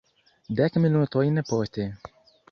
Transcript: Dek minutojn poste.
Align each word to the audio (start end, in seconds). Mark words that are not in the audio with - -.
Dek 0.59 0.77
minutojn 0.85 1.37
poste. 1.51 1.85